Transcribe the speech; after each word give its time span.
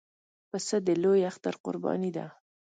پسه 0.49 0.77
د 0.87 0.89
لوی 1.03 1.21
اختر 1.31 1.55
قرباني 1.65 2.11
ده. 2.17 2.25